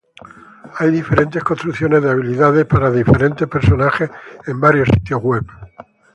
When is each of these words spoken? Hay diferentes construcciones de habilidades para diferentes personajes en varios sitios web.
Hay 0.79 0.89
diferentes 0.89 1.43
construcciones 1.43 2.01
de 2.01 2.09
habilidades 2.09 2.65
para 2.65 2.89
diferentes 2.89 3.47
personajes 3.47 4.09
en 4.47 4.59
varios 4.59 4.87
sitios 4.87 5.21
web. 5.21 5.45